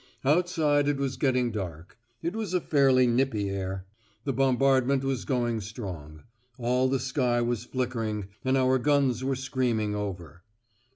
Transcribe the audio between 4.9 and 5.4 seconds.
was